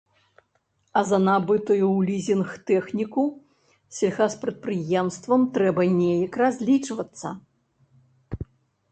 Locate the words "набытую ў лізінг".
1.23-2.49